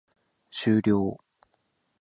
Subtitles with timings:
[0.57, 1.21] 終了